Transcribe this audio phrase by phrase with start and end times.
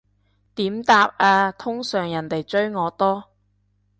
[0.55, 3.23] 點答啊，通常人哋追我多